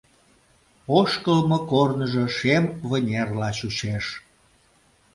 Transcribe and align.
Ошкылмо 0.99 1.57
корныжо 1.71 2.25
шем 2.37 2.65
вынерла 2.89 3.49
чучеш. 3.57 4.05